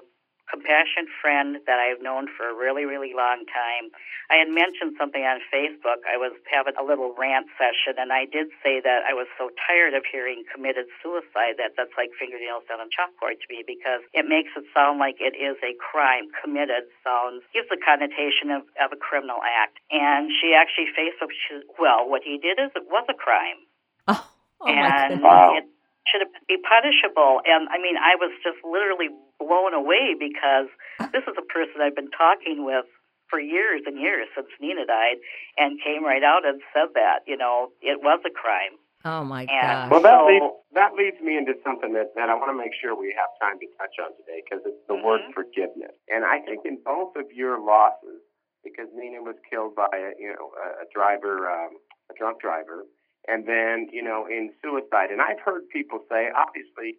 compassion 0.51 1.07
friend 1.23 1.63
that 1.71 1.79
I've 1.79 2.03
known 2.03 2.27
for 2.27 2.51
a 2.51 2.55
really, 2.55 2.85
really 2.85 3.15
long 3.15 3.47
time. 3.47 3.95
I 4.31 4.43
had 4.43 4.51
mentioned 4.51 4.99
something 4.99 5.23
on 5.23 5.39
Facebook. 5.51 6.03
I 6.07 6.19
was 6.19 6.35
having 6.51 6.75
a 6.75 6.85
little 6.85 7.15
rant 7.15 7.47
session, 7.55 7.99
and 7.99 8.11
I 8.11 8.27
did 8.27 8.51
say 8.63 8.83
that 8.83 9.07
I 9.07 9.15
was 9.15 9.31
so 9.39 9.51
tired 9.67 9.95
of 9.95 10.03
hearing 10.07 10.43
committed 10.47 10.87
suicide 11.03 11.59
that 11.59 11.79
that's 11.79 11.95
like 11.95 12.11
fingernails 12.19 12.67
on 12.71 12.83
a 12.83 12.87
chalkboard 12.91 13.39
to 13.43 13.47
me 13.51 13.63
because 13.67 14.03
it 14.15 14.27
makes 14.27 14.51
it 14.59 14.67
sound 14.75 14.99
like 14.99 15.19
it 15.23 15.39
is 15.39 15.59
a 15.63 15.75
crime. 15.79 16.31
Committed 16.43 16.91
sounds 17.03 17.43
gives 17.55 17.71
the 17.71 17.79
connotation 17.79 18.51
of, 18.51 18.63
of 18.79 18.95
a 18.95 18.99
criminal 18.99 19.43
act. 19.43 19.79
And 19.91 20.31
she 20.31 20.55
actually 20.55 20.91
Facebook, 20.95 21.31
she, 21.35 21.63
well, 21.79 22.07
what 22.07 22.23
he 22.23 22.39
did 22.39 22.59
is 22.59 22.71
it 22.75 22.87
was 22.87 23.07
a 23.11 23.15
crime. 23.15 23.67
Oh, 24.07 24.23
oh 24.63 24.67
and 24.67 25.23
my 25.23 25.59
it 25.59 25.67
should 26.11 26.27
it 26.27 26.31
be 26.51 26.59
punishable. 26.59 27.41
And 27.47 27.71
I 27.71 27.79
mean, 27.79 27.95
I 27.97 28.19
was 28.19 28.35
just 28.43 28.59
literally 28.67 29.09
blown 29.39 29.73
away 29.73 30.19
because 30.19 30.69
this 31.15 31.23
is 31.25 31.39
a 31.39 31.47
person 31.47 31.81
I've 31.81 31.97
been 31.97 32.13
talking 32.13 32.67
with 32.67 32.85
for 33.31 33.39
years 33.39 33.87
and 33.87 33.95
years 33.95 34.27
since 34.35 34.51
Nina 34.61 34.85
died, 34.85 35.23
and 35.57 35.79
came 35.79 36.03
right 36.03 36.23
out 36.27 36.43
and 36.43 36.61
said 36.75 36.91
that 36.99 37.23
you 37.31 37.39
know 37.39 37.71
it 37.81 38.03
was 38.03 38.19
a 38.27 38.35
crime. 38.35 38.75
Oh 39.07 39.25
my 39.25 39.47
god! 39.47 39.89
Well, 39.89 40.03
that 40.03 40.27
leads 40.27 40.53
that 40.75 40.91
leads 40.99 41.17
me 41.23 41.39
into 41.39 41.55
something 41.65 41.95
that, 41.95 42.13
that 42.19 42.29
I 42.29 42.35
want 42.35 42.53
to 42.53 42.59
make 42.59 42.77
sure 42.77 42.93
we 42.93 43.15
have 43.17 43.33
time 43.41 43.57
to 43.63 43.67
touch 43.81 43.97
on 43.97 44.13
today 44.21 44.45
because 44.45 44.61
it's 44.67 44.83
the 44.91 44.99
mm-hmm. 44.99 45.07
word 45.07 45.23
forgiveness. 45.33 45.97
And 46.11 46.27
I 46.27 46.43
think 46.45 46.67
in 46.67 46.79
both 46.85 47.17
of 47.17 47.33
your 47.33 47.57
losses, 47.57 48.21
because 48.61 48.93
Nina 48.93 49.25
was 49.25 49.41
killed 49.49 49.73
by 49.73 49.89
a 49.89 50.13
you 50.21 50.35
know 50.37 50.53
a, 50.53 50.85
driver, 50.93 51.49
um, 51.49 51.81
a 52.11 52.15
drunk 52.19 52.45
driver, 52.45 52.85
and 53.29 53.47
then 53.47 53.89
you 53.93 54.03
know 54.03 54.27
in 54.27 54.51
suicide. 54.63 55.11
And 55.11 55.21
I've 55.21 55.41
heard 55.45 55.69
people 55.69 56.01
say, 56.09 56.29
obviously 56.35 56.99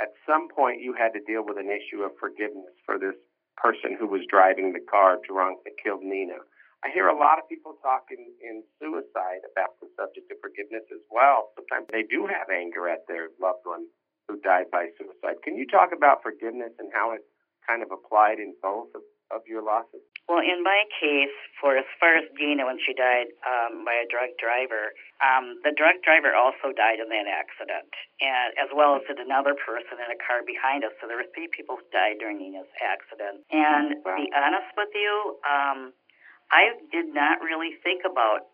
at 0.00 0.16
some 0.24 0.48
point 0.48 0.80
you 0.80 0.94
had 0.96 1.12
to 1.12 1.20
deal 1.20 1.44
with 1.44 1.58
an 1.58 1.68
issue 1.68 2.00
of 2.02 2.16
forgiveness 2.16 2.72
for 2.86 2.98
this 2.98 3.16
person 3.60 3.96
who 3.98 4.08
was 4.08 4.24
driving 4.30 4.72
the 4.72 4.80
car 4.80 5.20
drunk 5.20 5.60
that 5.64 5.76
killed 5.82 6.02
Nina. 6.02 6.40
I 6.82 6.90
hear 6.90 7.06
a 7.06 7.14
lot 7.14 7.38
of 7.38 7.46
people 7.46 7.78
talking 7.78 8.34
in 8.42 8.64
suicide 8.80 9.46
about 9.46 9.78
the 9.78 9.86
subject 9.94 10.26
of 10.32 10.42
forgiveness 10.42 10.82
as 10.90 11.04
well. 11.12 11.54
Sometimes 11.54 11.86
they 11.92 12.02
do 12.02 12.26
have 12.26 12.50
anger 12.50 12.88
at 12.88 13.06
their 13.06 13.30
loved 13.38 13.62
one 13.62 13.86
who 14.26 14.40
died 14.42 14.66
by 14.72 14.90
suicide. 14.98 15.38
Can 15.44 15.54
you 15.54 15.66
talk 15.66 15.94
about 15.94 16.26
forgiveness 16.26 16.74
and 16.82 16.90
how 16.90 17.14
it 17.14 17.22
kind 17.68 17.86
of 17.86 17.94
applied 17.94 18.42
in 18.42 18.54
both 18.58 18.90
of, 18.98 19.02
of 19.30 19.46
your 19.46 19.62
losses? 19.62 20.01
Well, 20.32 20.40
in 20.40 20.64
my 20.64 20.88
case, 20.96 21.36
for 21.60 21.76
as 21.76 21.84
far 22.00 22.16
as 22.16 22.24
Dina, 22.40 22.64
when 22.64 22.80
she 22.80 22.96
died 22.96 23.28
um, 23.44 23.84
by 23.84 24.00
a 24.00 24.08
drunk 24.08 24.40
driver, 24.40 24.96
um, 25.20 25.60
the 25.60 25.76
drunk 25.76 26.00
driver 26.00 26.32
also 26.32 26.72
died 26.72 27.04
in 27.04 27.12
that 27.12 27.28
accident, 27.28 27.92
and 28.16 28.56
as 28.56 28.72
well 28.72 28.96
as 28.96 29.04
did 29.04 29.20
another 29.20 29.52
person 29.52 30.00
in 30.00 30.08
a 30.08 30.16
car 30.16 30.40
behind 30.40 30.88
us. 30.88 30.96
So 30.96 31.04
there 31.04 31.20
were 31.20 31.28
three 31.36 31.52
people 31.52 31.76
who 31.76 31.84
died 31.92 32.16
during 32.16 32.40
Nina's 32.40 32.72
accident. 32.80 33.44
And 33.52 34.00
to 34.00 34.08
be 34.16 34.32
honest 34.32 34.72
with 34.72 34.88
you, 34.96 35.36
um, 35.44 35.92
I 36.48 36.80
did 36.88 37.12
not 37.12 37.44
really 37.44 37.76
think 37.84 38.08
about 38.08 38.48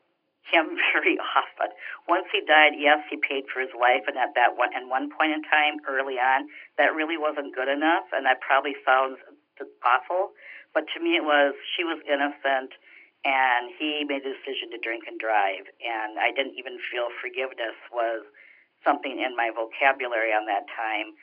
him 0.51 0.75
very 0.91 1.15
often. 1.15 1.71
Once 2.11 2.27
he 2.35 2.43
died, 2.43 2.75
yes, 2.75 3.07
he 3.07 3.23
paid 3.23 3.47
for 3.55 3.63
his 3.63 3.71
life, 3.79 4.03
and 4.11 4.19
at 4.19 4.35
that 4.35 4.59
one, 4.59 4.75
and 4.75 4.91
one 4.91 5.15
point 5.15 5.31
in 5.31 5.47
time 5.47 5.79
early 5.87 6.19
on, 6.19 6.51
that 6.75 6.91
really 6.91 7.23
wasn't 7.23 7.55
good 7.55 7.71
enough, 7.71 8.11
and 8.11 8.27
that 8.27 8.43
probably 8.43 8.75
sounds 8.83 9.23
awful. 9.87 10.35
But 10.75 10.85
to 10.95 11.03
me, 11.03 11.17
it 11.17 11.25
was 11.25 11.55
she 11.77 11.85
was 11.85 11.99
innocent, 12.07 12.73
and 13.25 13.73
he 13.79 14.05
made 14.07 14.23
the 14.23 14.35
decision 14.37 14.71
to 14.73 14.79
drink 14.79 15.05
and 15.09 15.19
drive, 15.19 15.67
and 15.83 16.19
I 16.19 16.31
didn't 16.31 16.59
even 16.59 16.79
feel 16.91 17.09
forgiveness 17.21 17.77
was 17.93 18.23
something 18.85 19.19
in 19.19 19.35
my 19.37 19.51
vocabulary 19.51 20.31
on 20.31 20.47
that 20.47 20.67
time. 20.71 21.15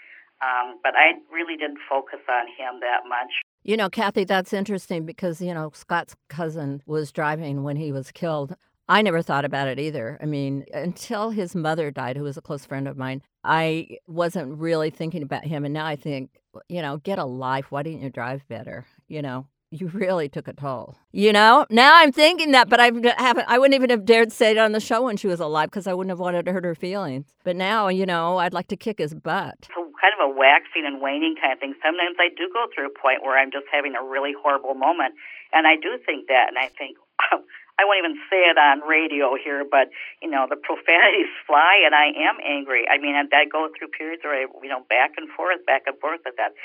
Um, 0.43 0.79
but 0.83 0.93
I 0.95 1.13
really 1.31 1.55
didn't 1.55 1.79
focus 1.89 2.19
on 2.29 2.47
him 2.47 2.81
that 2.81 3.07
much. 3.07 3.31
You 3.63 3.77
know, 3.77 3.89
Cathy, 3.89 4.25
that's 4.25 4.51
interesting 4.51 5.05
because, 5.05 5.41
you 5.41 5.53
know, 5.53 5.71
Scott's 5.73 6.15
cousin 6.27 6.83
was 6.85 7.11
driving 7.11 7.63
when 7.63 7.77
he 7.77 7.91
was 7.91 8.11
killed. 8.11 8.55
I 8.87 9.01
never 9.01 9.21
thought 9.21 9.45
about 9.45 9.67
it 9.67 9.79
either. 9.79 10.19
I 10.21 10.25
mean, 10.25 10.65
until 10.73 11.31
his 11.31 11.55
mother 11.55 11.89
died, 11.89 12.17
who 12.17 12.23
was 12.23 12.37
a 12.37 12.41
close 12.41 12.65
friend 12.65 12.87
of 12.87 12.97
mine, 12.97 13.23
I 13.43 13.97
wasn't 14.07 14.59
really 14.59 14.91
thinking 14.91 15.23
about 15.23 15.45
him. 15.45 15.65
And 15.65 15.73
now 15.73 15.85
I 15.85 15.95
think, 15.95 16.29
you 16.69 16.81
know, 16.81 16.97
get 16.97 17.19
a 17.19 17.25
life. 17.25 17.71
Why 17.71 17.83
didn't 17.83 18.01
you 18.01 18.09
drive 18.09 18.47
better? 18.47 18.85
You 19.07 19.21
know, 19.21 19.47
you 19.71 19.87
really 19.87 20.29
took 20.29 20.47
a 20.47 20.53
toll. 20.53 20.95
You 21.11 21.33
know, 21.33 21.65
now 21.69 21.95
I'm 21.95 22.11
thinking 22.11 22.51
that, 22.51 22.69
but 22.69 22.79
I 22.79 22.91
haven't. 23.17 23.45
I 23.47 23.57
wouldn't 23.57 23.75
even 23.75 23.89
have 23.89 24.05
dared 24.05 24.31
say 24.31 24.51
it 24.51 24.57
on 24.57 24.71
the 24.71 24.79
show 24.79 25.03
when 25.03 25.17
she 25.17 25.27
was 25.27 25.39
alive 25.39 25.69
because 25.69 25.87
I 25.87 25.93
wouldn't 25.93 26.11
have 26.11 26.19
wanted 26.19 26.45
to 26.45 26.53
hurt 26.53 26.65
her 26.65 26.75
feelings. 26.75 27.25
But 27.43 27.55
now, 27.55 27.87
you 27.87 28.05
know, 28.05 28.37
I'd 28.37 28.53
like 28.53 28.67
to 28.69 28.77
kick 28.77 28.99
his 28.99 29.13
butt. 29.13 29.67
Kind 30.01 30.13
of 30.21 30.29
a 30.29 30.37
waxing 30.37 30.85
and 30.85 31.01
waning 31.01 31.35
kind 31.41 31.53
of 31.53 31.59
thing. 31.59 31.73
Sometimes 31.81 32.15
I 32.19 32.29
do 32.29 32.47
go 32.53 32.67
through 32.73 32.87
a 32.87 32.99
point 33.01 33.23
where 33.23 33.39
I'm 33.39 33.49
just 33.49 33.65
having 33.71 33.95
a 33.95 34.03
really 34.03 34.33
horrible 34.39 34.75
moment, 34.75 35.15
and 35.51 35.65
I 35.65 35.75
do 35.75 35.97
think 36.05 36.27
that, 36.27 36.47
and 36.49 36.57
I 36.57 36.69
think. 36.77 36.97
Oh, 37.31 37.39
I 37.75 37.83
won't 37.83 37.99
even 37.99 38.15
say 38.31 38.47
it 38.47 38.57
on 38.57 38.87
radio 38.87 39.35
here, 39.35 39.67
but 39.67 39.91
you 40.21 40.29
know 40.29 40.47
the 40.49 40.55
profanities 40.55 41.31
fly, 41.47 41.83
and 41.83 41.93
I 41.93 42.15
am 42.15 42.39
angry. 42.39 42.87
I 42.87 42.97
mean, 42.97 43.15
I 43.15 43.45
go 43.45 43.67
through 43.75 43.89
periods 43.91 44.23
where 44.23 44.35
I, 44.35 44.45
you 44.63 44.69
know, 44.69 44.83
back 44.87 45.15
and 45.17 45.27
forth, 45.35 45.65
back 45.65 45.83
and 45.87 45.97
forth 45.99 46.21
with 46.23 46.35
that. 46.37 46.55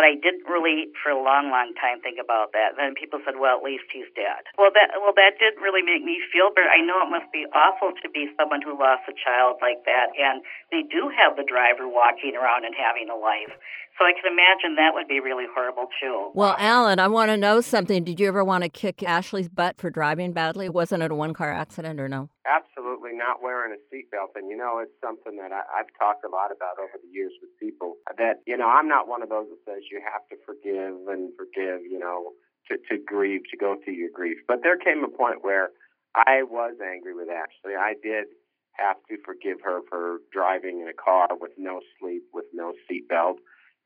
But 0.00 0.08
I 0.08 0.16
didn't 0.16 0.48
really, 0.48 0.88
for 1.04 1.12
a 1.12 1.20
long, 1.20 1.52
long 1.52 1.76
time, 1.76 2.00
think 2.00 2.16
about 2.16 2.56
that. 2.56 2.72
Then 2.80 2.96
people 2.96 3.20
said, 3.20 3.36
"Well, 3.36 3.60
at 3.60 3.62
least 3.62 3.84
he's 3.92 4.08
dead." 4.16 4.48
Well, 4.56 4.72
that 4.72 4.96
well, 4.96 5.12
that 5.12 5.36
didn't 5.36 5.60
really 5.60 5.84
make 5.84 6.00
me 6.00 6.24
feel 6.32 6.48
better. 6.48 6.72
I 6.72 6.80
know 6.80 7.04
it 7.04 7.12
must 7.12 7.28
be 7.36 7.44
awful 7.52 7.92
to 7.92 8.08
be 8.08 8.32
someone 8.40 8.64
who 8.64 8.72
lost 8.72 9.04
a 9.12 9.12
child 9.12 9.60
like 9.60 9.84
that, 9.84 10.08
and 10.16 10.40
they 10.72 10.88
do 10.88 11.12
have 11.12 11.36
the 11.36 11.44
driver 11.44 11.84
walking 11.84 12.32
around 12.32 12.64
and 12.64 12.72
having 12.72 13.12
a 13.12 13.14
life. 13.14 13.52
So 13.98 14.06
I 14.06 14.16
can 14.16 14.24
imagine 14.32 14.76
that 14.76 14.94
would 14.94 15.06
be 15.06 15.20
really 15.20 15.44
horrible 15.52 15.88
too. 16.00 16.30
Well, 16.32 16.56
Alan, 16.58 16.98
I 16.98 17.08
want 17.08 17.28
to 17.28 17.36
know 17.36 17.60
something. 17.60 18.02
Did 18.02 18.18
you 18.18 18.28
ever 18.28 18.42
want 18.42 18.64
to 18.64 18.70
kick 18.70 19.02
Ashley's 19.02 19.50
butt 19.50 19.76
for 19.76 19.90
driving 19.90 20.32
badly? 20.32 20.70
Wasn't 20.70 21.02
it 21.02 21.10
a 21.10 21.14
one-car 21.14 21.52
accident 21.52 22.00
or 22.00 22.08
no? 22.08 22.30
Absolutely 22.48 23.12
not 23.12 23.42
wearing 23.42 23.76
a 23.76 23.80
seatbelt, 23.92 24.32
and 24.34 24.48
you 24.48 24.56
know 24.56 24.80
it's 24.80 24.96
something 25.04 25.36
that 25.36 25.52
I, 25.52 25.60
I've 25.68 25.92
talked 26.00 26.24
a 26.24 26.32
lot 26.32 26.48
about 26.48 26.80
over 26.80 26.96
the 26.96 27.12
years 27.12 27.32
with 27.42 27.52
people. 27.60 28.00
That 28.16 28.40
you 28.46 28.56
know 28.56 28.68
I'm 28.68 28.88
not 28.88 29.08
one 29.08 29.22
of 29.22 29.28
those 29.28 29.48
that 29.52 29.60
says 29.68 29.84
you 29.92 30.00
have 30.00 30.24
to 30.32 30.36
forgive 30.48 31.04
and 31.12 31.36
forgive. 31.36 31.84
You 31.84 32.00
know 32.00 32.32
to 32.70 32.78
to 32.88 33.02
grieve 33.02 33.42
to 33.50 33.56
go 33.56 33.76
through 33.84 33.94
your 33.94 34.08
grief. 34.12 34.38
But 34.48 34.62
there 34.62 34.78
came 34.78 35.04
a 35.04 35.12
point 35.12 35.44
where 35.44 35.70
I 36.14 36.42
was 36.42 36.76
angry 36.80 37.14
with 37.14 37.28
Ashley. 37.28 37.76
I 37.76 37.94
did 38.02 38.26
have 38.74 38.96
to 39.08 39.16
forgive 39.24 39.58
her 39.62 39.80
for 39.88 40.18
driving 40.32 40.80
in 40.80 40.88
a 40.88 40.96
car 40.96 41.28
with 41.38 41.52
no 41.58 41.80
sleep, 41.98 42.22
with 42.32 42.46
no 42.52 42.72
seatbelt. 42.88 43.36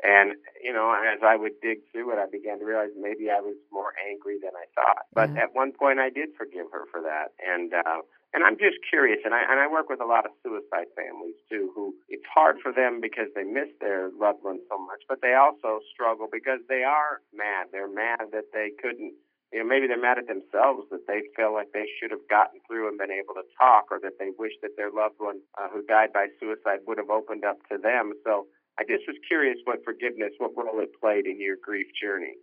And, 0.02 0.34
you 0.62 0.72
know, 0.72 0.92
as 0.92 1.20
I 1.24 1.36
would 1.36 1.60
dig 1.62 1.78
through 1.92 2.12
it, 2.12 2.18
I 2.18 2.26
began 2.30 2.58
to 2.58 2.64
realize 2.64 2.90
maybe 2.98 3.30
I 3.30 3.40
was 3.40 3.56
more 3.70 3.94
angry 4.10 4.36
than 4.42 4.52
I 4.52 4.66
thought. 4.74 5.06
But 5.14 5.30
mm-hmm. 5.30 5.38
at 5.38 5.54
one 5.54 5.72
point, 5.72 5.98
I 5.98 6.10
did 6.10 6.30
forgive 6.36 6.66
her 6.72 6.84
for 6.90 7.00
that. 7.02 7.32
And, 7.40 7.72
uh, 7.72 8.02
and 8.34 8.42
I'm 8.42 8.58
just 8.58 8.82
curious, 8.90 9.22
and 9.24 9.32
I, 9.32 9.46
and 9.46 9.62
I 9.62 9.70
work 9.70 9.88
with 9.88 10.02
a 10.02 10.10
lot 10.10 10.26
of 10.26 10.34
suicide 10.42 10.90
families 10.98 11.38
too, 11.48 11.70
who 11.70 11.94
it's 12.10 12.26
hard 12.26 12.58
for 12.58 12.74
them 12.74 12.98
because 13.00 13.30
they 13.38 13.46
miss 13.46 13.70
their 13.80 14.10
loved 14.18 14.42
ones 14.42 14.66
so 14.68 14.76
much, 14.76 15.06
but 15.08 15.22
they 15.22 15.38
also 15.38 15.78
struggle 15.94 16.26
because 16.26 16.58
they 16.68 16.82
are 16.82 17.22
mad. 17.30 17.70
They're 17.70 17.86
mad 17.88 18.34
that 18.34 18.50
they 18.50 18.74
couldn't, 18.82 19.14
you 19.54 19.62
know, 19.62 19.64
maybe 19.64 19.86
they're 19.86 20.02
mad 20.02 20.18
at 20.18 20.26
themselves 20.26 20.90
that 20.90 21.06
they 21.06 21.22
feel 21.38 21.54
like 21.54 21.70
they 21.70 21.86
should 21.96 22.10
have 22.10 22.26
gotten 22.26 22.58
through 22.66 22.90
and 22.90 22.98
been 22.98 23.14
able 23.14 23.38
to 23.38 23.46
talk, 23.54 23.86
or 23.94 24.02
that 24.02 24.18
they 24.18 24.34
wish 24.34 24.58
that 24.66 24.74
their 24.76 24.90
loved 24.90 25.22
one 25.22 25.38
uh, 25.54 25.70
who 25.70 25.86
died 25.86 26.10
by 26.10 26.26
suicide 26.42 26.82
would 26.90 26.98
have 26.98 27.14
opened 27.14 27.46
up 27.46 27.62
to 27.70 27.78
them. 27.78 28.18
So 28.26 28.50
I 28.78 28.82
just 28.82 29.06
was 29.06 29.16
curious 29.30 29.62
what 29.62 29.86
forgiveness, 29.86 30.34
what 30.42 30.58
role 30.58 30.82
it 30.82 30.90
played 30.98 31.30
in 31.30 31.38
your 31.40 31.54
grief 31.62 31.86
journey. 31.94 32.34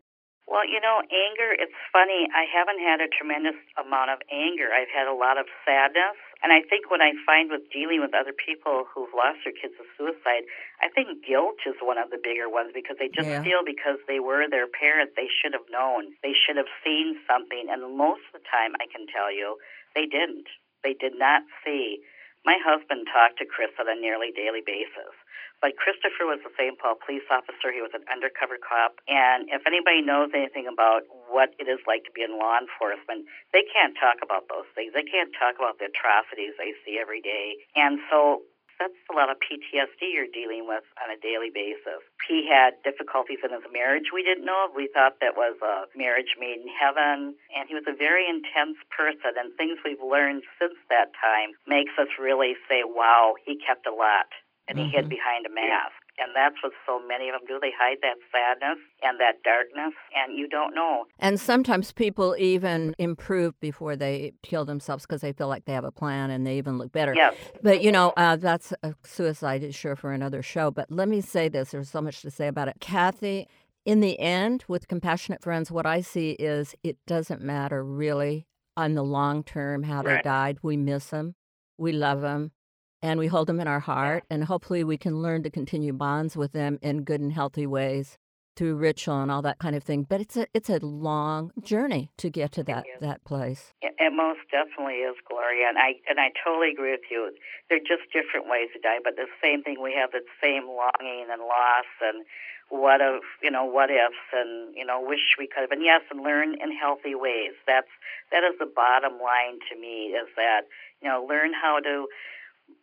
Well, 0.52 0.68
you 0.68 0.84
know, 0.84 1.00
anger, 1.00 1.56
it's 1.56 1.72
funny. 1.96 2.28
I 2.36 2.44
haven't 2.44 2.84
had 2.84 3.00
a 3.00 3.08
tremendous 3.08 3.56
amount 3.80 4.12
of 4.12 4.20
anger. 4.28 4.68
I've 4.68 4.92
had 4.92 5.08
a 5.08 5.16
lot 5.16 5.40
of 5.40 5.48
sadness. 5.64 6.20
And 6.44 6.52
I 6.52 6.60
think 6.68 6.92
what 6.92 7.00
I 7.00 7.16
find 7.24 7.48
with 7.48 7.72
dealing 7.72 8.04
with 8.04 8.12
other 8.12 8.36
people 8.36 8.84
who've 8.92 9.16
lost 9.16 9.48
their 9.48 9.56
kids 9.56 9.80
to 9.80 9.88
suicide, 9.96 10.44
I 10.84 10.92
think 10.92 11.24
guilt 11.24 11.64
is 11.64 11.80
one 11.80 11.96
of 11.96 12.12
the 12.12 12.20
bigger 12.20 12.52
ones 12.52 12.76
because 12.76 13.00
they 13.00 13.08
just 13.08 13.32
yeah. 13.32 13.40
feel 13.48 13.64
because 13.64 14.04
they 14.12 14.20
were 14.20 14.44
their 14.52 14.68
parent, 14.68 15.16
they 15.16 15.32
should 15.32 15.56
have 15.56 15.72
known. 15.72 16.12
They 16.20 16.36
should 16.36 16.60
have 16.60 16.68
seen 16.84 17.16
something. 17.24 17.72
And 17.72 17.88
most 17.96 18.28
of 18.36 18.44
the 18.44 18.46
time, 18.52 18.76
I 18.84 18.92
can 18.92 19.08
tell 19.08 19.32
you, 19.32 19.56
they 19.96 20.04
didn't. 20.04 20.52
They 20.84 21.00
did 21.00 21.16
not 21.16 21.48
see. 21.64 22.04
My 22.46 22.58
husband 22.58 23.06
talked 23.12 23.38
to 23.38 23.46
Chris 23.46 23.72
on 23.78 23.86
a 23.86 23.98
nearly 23.98 24.34
daily 24.34 24.66
basis. 24.66 25.14
But 25.62 25.78
Christopher 25.78 26.26
was 26.26 26.42
a 26.42 26.50
St. 26.58 26.74
Paul 26.82 26.98
police 26.98 27.26
officer. 27.30 27.70
He 27.70 27.86
was 27.86 27.94
an 27.94 28.02
undercover 28.10 28.58
cop. 28.58 28.98
And 29.06 29.46
if 29.54 29.62
anybody 29.70 30.02
knows 30.02 30.34
anything 30.34 30.66
about 30.66 31.06
what 31.30 31.54
it 31.62 31.70
is 31.70 31.78
like 31.86 32.02
to 32.10 32.14
be 32.18 32.26
in 32.26 32.42
law 32.42 32.58
enforcement, 32.58 33.30
they 33.54 33.62
can't 33.70 33.94
talk 33.94 34.26
about 34.26 34.50
those 34.50 34.66
things. 34.74 34.98
They 34.98 35.06
can't 35.06 35.30
talk 35.38 35.62
about 35.62 35.78
the 35.78 35.94
atrocities 35.94 36.58
they 36.58 36.74
see 36.82 36.98
every 36.98 37.22
day. 37.22 37.62
And 37.78 38.02
so 38.10 38.42
that's 38.82 38.98
a 39.14 39.16
lot 39.16 39.30
of 39.30 39.38
PTSD 39.38 40.10
you're 40.10 40.34
dealing 40.34 40.66
with 40.66 40.82
on 40.98 41.14
a 41.14 41.18
daily 41.22 41.54
basis. 41.54 42.02
He 42.26 42.50
had 42.50 42.82
difficulties 42.82 43.46
in 43.46 43.54
his 43.54 43.62
marriage 43.70 44.10
we 44.10 44.26
didn't 44.26 44.50
know 44.50 44.66
of. 44.66 44.74
We 44.74 44.90
thought 44.90 45.22
that 45.22 45.38
was 45.38 45.54
a 45.62 45.86
marriage 45.94 46.34
made 46.42 46.66
in 46.66 46.72
heaven. 46.74 47.38
And 47.54 47.70
he 47.70 47.78
was 47.78 47.86
a 47.86 47.94
very 47.94 48.26
intense 48.26 48.82
person. 48.90 49.38
And 49.38 49.54
things 49.54 49.78
we've 49.86 50.02
learned 50.02 50.42
since 50.58 50.76
that 50.90 51.14
time 51.14 51.54
makes 51.70 51.94
us 52.02 52.10
really 52.18 52.58
say, 52.66 52.82
wow, 52.82 53.38
he 53.46 53.62
kept 53.62 53.86
a 53.86 53.94
lot 53.94 54.34
and 54.68 54.78
he 54.78 54.90
mm-hmm. 54.90 55.06
hid 55.06 55.10
behind 55.10 55.46
a 55.46 55.54
mask. 55.54 56.01
And 56.22 56.36
that's 56.36 56.56
what 56.62 56.72
so 56.86 57.00
many 57.08 57.30
of 57.30 57.34
them 57.34 57.48
do. 57.48 57.60
They 57.60 57.72
hide 57.78 57.98
that 58.02 58.18
sadness 58.32 58.78
and 59.02 59.20
that 59.20 59.42
darkness, 59.44 59.94
and 60.16 60.38
you 60.38 60.48
don't 60.48 60.76
know. 60.76 61.06
And 61.18 61.40
sometimes 61.40 61.92
people 61.92 62.36
even 62.38 62.94
improve 63.00 63.60
before 63.60 63.96
they 63.96 64.34
kill 64.44 64.64
themselves 64.64 65.06
because 65.06 65.22
they 65.22 65.34
feel 65.34 65.48
like 65.48 65.66
they 65.66 65.74
have 65.74 65.84
a 65.84 65.92
plan 65.92 66.30
and 66.30 66.46
they 66.46 66.58
even 66.58 66.78
look 66.78 66.92
better. 66.92 67.16
Yes. 67.16 67.36
But, 67.64 67.82
you 67.82 67.92
know, 67.92 68.14
uh, 68.18 68.36
that's 68.36 68.72
a 68.84 68.94
suicide 69.04 69.64
is 69.64 69.74
sure 69.74 69.96
for 69.96 70.12
another 70.12 70.44
show. 70.44 70.70
But 70.70 70.92
let 70.92 71.08
me 71.08 71.22
say 71.22 71.50
this 71.50 71.72
there's 71.72 71.90
so 71.90 72.02
much 72.02 72.22
to 72.22 72.30
say 72.30 72.48
about 72.48 72.68
it. 72.68 72.78
Cathy, 72.80 73.48
in 73.84 74.00
the 74.00 74.20
end, 74.20 74.64
with 74.68 74.88
Compassionate 74.88 75.42
Friends, 75.42 75.72
what 75.72 75.88
I 75.88 76.02
see 76.02 76.32
is 76.32 76.76
it 76.84 76.98
doesn't 77.08 77.42
matter 77.42 77.84
really 77.84 78.46
on 78.78 78.94
the 78.94 79.04
long 79.04 79.44
term 79.44 79.84
how 79.84 80.04
right. 80.04 80.24
they 80.24 80.30
died. 80.30 80.60
We 80.62 80.78
miss 80.78 81.08
them, 81.08 81.34
we 81.80 81.92
love 81.92 82.22
them 82.22 82.52
and 83.02 83.20
we 83.20 83.28
hold 83.28 83.48
them 83.48 83.60
in 83.60 83.68
our 83.68 83.80
heart 83.80 84.24
and 84.30 84.44
hopefully 84.46 84.84
we 84.84 84.98
can 84.98 85.22
learn 85.22 85.44
to 85.44 85.50
continue 85.50 85.94
bonds 85.94 86.38
with 86.38 86.52
them 86.52 86.78
in 86.82 87.04
good 87.04 87.22
and 87.22 87.34
healthy 87.34 87.66
ways 87.66 88.18
through 88.56 88.76
ritual 88.76 89.22
and 89.22 89.32
all 89.32 89.42
that 89.42 89.60
kind 89.60 89.76
of 89.76 89.84
thing 89.84 90.04
but 90.04 90.20
it's 90.20 90.38
a 90.38 90.46
it's 90.54 90.70
a 90.70 90.80
long 90.86 91.52
journey 91.64 92.12
to 92.18 92.30
get 92.30 92.52
to 92.52 92.64
that 92.64 92.86
that 93.00 93.24
place. 93.24 93.74
It, 93.82 93.92
most 94.12 94.44
definitely 94.52 95.02
is 95.08 95.16
gloria 95.26 95.72
and 95.72 95.80
i 95.80 95.96
and 96.06 96.20
i 96.20 96.30
totally 96.44 96.70
agree 96.76 96.92
with 96.92 97.08
you. 97.10 97.32
They're 97.70 97.80
just 97.80 98.12
different 98.12 98.46
ways 98.52 98.68
to 98.76 98.80
die 98.80 99.00
but 99.04 99.16
the 99.16 99.32
same 99.42 99.64
thing 99.64 99.82
we 99.82 99.96
have 99.96 100.12
the 100.12 100.22
same 100.44 100.68
longing 100.68 101.32
and 101.32 101.42
loss 101.42 101.88
and 102.04 102.28
what 102.72 103.04
if 103.04 103.24
you 103.44 103.52
know 103.52 103.68
what 103.68 103.92
ifs 103.92 104.32
and 104.32 104.72
you 104.76 104.86
know 104.88 105.04
wish 105.04 105.36
we 105.38 105.46
could 105.46 105.68
have 105.68 105.72
and 105.76 105.84
yes 105.84 106.02
and 106.10 106.24
learn 106.24 106.56
in 106.56 106.72
healthy 106.72 107.14
ways. 107.14 107.52
That's 107.68 107.92
that 108.32 108.48
is 108.48 108.56
the 108.60 108.70
bottom 108.70 109.20
line 109.20 109.60
to 109.68 109.76
me 109.76 110.16
is 110.16 110.32
that 110.40 110.72
you 111.04 111.12
know 111.12 111.28
learn 111.28 111.52
how 111.52 111.84
to 111.84 112.08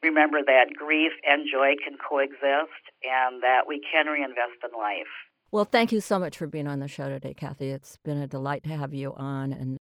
remember 0.02 0.38
that 0.44 0.66
grief 0.76 1.12
and 1.26 1.46
joy 1.50 1.74
can 1.82 1.96
coexist 1.98 2.84
and 3.02 3.42
that 3.42 3.66
we 3.66 3.80
can 3.80 4.06
reinvest 4.06 4.62
in 4.64 4.78
life. 4.78 5.12
Well, 5.50 5.64
thank 5.64 5.92
you 5.92 6.00
so 6.00 6.18
much 6.18 6.36
for 6.36 6.46
being 6.46 6.66
on 6.66 6.80
the 6.80 6.88
show 6.88 7.08
today, 7.08 7.34
Cathy. 7.34 7.70
It's 7.70 7.98
been 8.04 8.18
a 8.18 8.26
delight 8.26 8.64
to 8.64 8.76
have 8.76 8.92
you 8.92 9.14
on, 9.14 9.52
and 9.52 9.78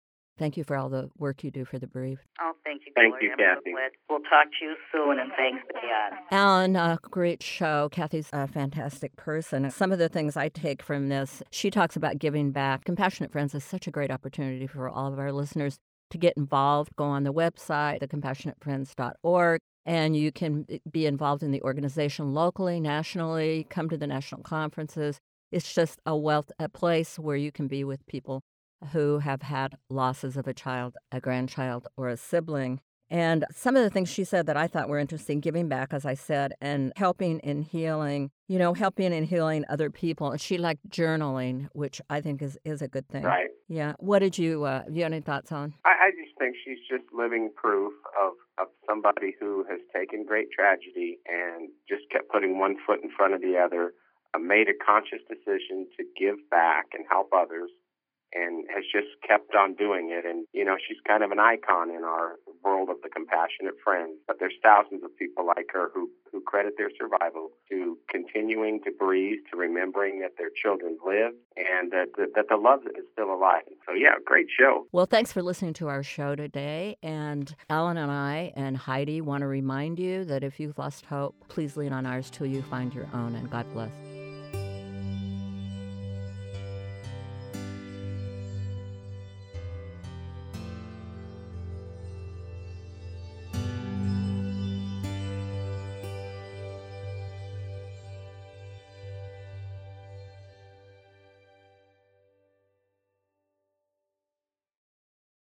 Thank 0.41 0.57
you 0.57 0.63
for 0.63 0.75
all 0.75 0.89
the 0.89 1.07
work 1.19 1.43
you 1.43 1.51
do 1.51 1.65
for 1.65 1.77
the 1.77 1.85
bereaved. 1.85 2.23
Oh, 2.41 2.53
thank 2.65 2.81
you, 2.87 2.91
Thank 2.95 3.11
Gloria. 3.11 3.29
you, 3.29 3.35
Cathy. 3.37 3.73
We'll 4.09 4.21
talk 4.21 4.47
to 4.59 4.65
you 4.65 4.75
soon, 4.91 5.19
and 5.19 5.31
thanks 5.37 5.63
again. 5.69 6.19
Alan, 6.31 6.75
a 6.75 6.97
great 7.03 7.43
show. 7.43 7.89
Cathy's 7.91 8.27
a 8.33 8.47
fantastic 8.47 9.15
person. 9.17 9.69
Some 9.69 9.91
of 9.91 9.99
the 9.99 10.09
things 10.09 10.35
I 10.35 10.49
take 10.49 10.81
from 10.81 11.09
this, 11.09 11.43
she 11.51 11.69
talks 11.69 11.95
about 11.95 12.17
giving 12.17 12.49
back. 12.49 12.85
Compassionate 12.85 13.31
Friends 13.31 13.53
is 13.53 13.63
such 13.63 13.85
a 13.85 13.91
great 13.91 14.09
opportunity 14.09 14.65
for 14.65 14.89
all 14.89 15.13
of 15.13 15.19
our 15.19 15.31
listeners 15.31 15.77
to 16.09 16.17
get 16.17 16.33
involved. 16.35 16.95
Go 16.95 17.03
on 17.03 17.23
the 17.23 17.31
website, 17.31 18.01
thecompassionatefriends.org, 18.01 19.59
and 19.85 20.15
you 20.15 20.31
can 20.31 20.65
be 20.89 21.05
involved 21.05 21.43
in 21.43 21.51
the 21.51 21.61
organization 21.63 22.33
locally, 22.33 22.79
nationally, 22.79 23.65
come 23.69 23.89
to 23.89 23.97
the 23.97 24.07
national 24.07 24.43
conferences. 24.43 25.19
It's 25.51 25.73
just 25.73 25.99
a 26.05 26.15
wealth, 26.15 26.51
a 26.59 26.69
place 26.69 27.17
where 27.17 27.35
you 27.35 27.51
can 27.51 27.67
be 27.67 27.83
with 27.83 28.05
people 28.05 28.41
who 28.91 29.19
have 29.19 29.41
had 29.41 29.77
losses 29.89 30.37
of 30.37 30.47
a 30.47 30.53
child, 30.53 30.95
a 31.11 31.19
grandchild, 31.19 31.87
or 31.97 32.07
a 32.07 32.17
sibling. 32.17 32.79
And 33.11 33.45
some 33.53 33.75
of 33.75 33.83
the 33.83 33.89
things 33.89 34.07
she 34.07 34.23
said 34.23 34.45
that 34.45 34.55
I 34.55 34.67
thought 34.67 34.87
were 34.87 34.97
interesting, 34.97 35.41
giving 35.41 35.67
back, 35.67 35.93
as 35.93 36.05
I 36.05 36.13
said, 36.13 36.53
and 36.61 36.93
helping 36.95 37.39
in 37.39 37.61
healing, 37.61 38.31
you 38.47 38.57
know, 38.57 38.73
helping 38.73 39.11
in 39.11 39.25
healing 39.25 39.65
other 39.67 39.89
people. 39.89 40.31
And 40.31 40.39
she 40.39 40.57
liked 40.57 40.89
journaling, 40.89 41.67
which 41.73 41.99
I 42.09 42.21
think 42.21 42.41
is, 42.41 42.57
is 42.63 42.81
a 42.81 42.87
good 42.87 43.09
thing. 43.09 43.23
Right. 43.23 43.49
Yeah. 43.67 43.93
What 43.99 44.19
did 44.19 44.37
you, 44.37 44.63
uh, 44.63 44.83
you 44.89 45.03
have 45.03 45.11
any 45.11 45.21
thoughts 45.21 45.51
on? 45.51 45.73
I, 45.83 45.89
I 46.07 46.09
just 46.11 46.39
think 46.39 46.55
she's 46.63 46.79
just 46.89 47.03
living 47.13 47.51
proof 47.53 47.91
of, 48.17 48.31
of 48.57 48.67
somebody 48.87 49.35
who 49.37 49.65
has 49.69 49.81
taken 49.93 50.25
great 50.25 50.47
tragedy 50.57 51.19
and 51.27 51.67
just 51.89 52.03
kept 52.13 52.29
putting 52.31 52.59
one 52.59 52.77
foot 52.87 53.03
in 53.03 53.09
front 53.11 53.33
of 53.33 53.41
the 53.41 53.57
other, 53.57 53.91
uh, 54.33 54.39
made 54.39 54.67
a 54.69 54.85
conscious 54.85 55.19
decision 55.27 55.85
to 55.97 56.05
give 56.17 56.35
back 56.49 56.85
and 56.93 57.05
help 57.11 57.31
others, 57.35 57.69
and 58.33 58.63
has 58.73 58.85
just 58.87 59.11
kept 59.27 59.53
on 59.55 59.75
doing 59.75 60.07
it. 60.11 60.25
And, 60.25 60.47
you 60.53 60.63
know, 60.63 60.77
she's 60.87 60.95
kind 61.05 61.21
of 61.21 61.31
an 61.31 61.39
icon 61.39 61.89
in 61.89 62.05
our 62.05 62.39
world 62.63 62.89
of 62.89 62.97
the 63.03 63.09
compassionate 63.09 63.75
friends. 63.83 64.17
But 64.27 64.37
there's 64.39 64.53
thousands 64.63 65.03
of 65.03 65.15
people 65.17 65.45
like 65.45 65.67
her 65.73 65.89
who, 65.93 66.09
who 66.31 66.41
credit 66.41 66.73
their 66.77 66.91
survival 66.97 67.51
to 67.69 67.97
continuing 68.09 68.81
to 68.83 68.91
breathe, 68.91 69.39
to 69.51 69.57
remembering 69.57 70.19
that 70.21 70.37
their 70.37 70.49
children 70.49 70.97
live, 71.05 71.33
and 71.57 71.91
that, 71.91 72.07
that, 72.17 72.35
that 72.35 72.45
the 72.49 72.57
love 72.57 72.81
is 72.85 73.05
still 73.13 73.33
alive. 73.33 73.63
So, 73.85 73.93
yeah, 73.93 74.15
great 74.25 74.47
show. 74.57 74.87
Well, 74.91 75.05
thanks 75.05 75.31
for 75.31 75.41
listening 75.41 75.73
to 75.75 75.87
our 75.87 76.03
show 76.03 76.35
today. 76.35 76.97
And 77.03 77.53
Alan 77.69 77.97
and 77.97 78.11
I 78.11 78.53
and 78.55 78.77
Heidi 78.77 79.21
want 79.21 79.41
to 79.41 79.47
remind 79.47 79.99
you 79.99 80.25
that 80.25 80.43
if 80.43 80.59
you've 80.59 80.77
lost 80.77 81.05
hope, 81.05 81.35
please 81.47 81.77
lean 81.77 81.93
on 81.93 82.05
ours 82.05 82.29
till 82.29 82.47
you 82.47 82.61
find 82.63 82.93
your 82.93 83.07
own. 83.13 83.35
And 83.35 83.49
God 83.49 83.65
bless. 83.73 83.91